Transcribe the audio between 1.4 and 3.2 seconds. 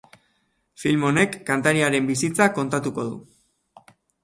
kantariaren bizitza kontatuko du.